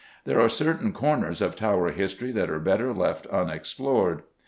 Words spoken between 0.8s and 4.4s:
corners of Tower history that are better left unexplored.